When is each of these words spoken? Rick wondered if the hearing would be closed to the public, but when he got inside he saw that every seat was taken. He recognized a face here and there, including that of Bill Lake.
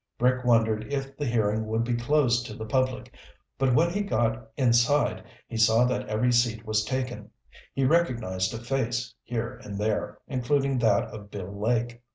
Rick 0.19 0.43
wondered 0.43 0.91
if 0.91 1.15
the 1.15 1.27
hearing 1.27 1.67
would 1.67 1.83
be 1.83 1.93
closed 1.93 2.47
to 2.47 2.55
the 2.55 2.65
public, 2.65 3.13
but 3.59 3.75
when 3.75 3.91
he 3.91 4.01
got 4.01 4.49
inside 4.57 5.23
he 5.47 5.57
saw 5.57 5.85
that 5.85 6.09
every 6.09 6.31
seat 6.31 6.65
was 6.65 6.83
taken. 6.83 7.29
He 7.75 7.85
recognized 7.85 8.51
a 8.55 8.57
face 8.57 9.13
here 9.21 9.61
and 9.63 9.77
there, 9.77 10.17
including 10.27 10.79
that 10.79 11.03
of 11.13 11.29
Bill 11.29 11.55
Lake. 11.55 12.01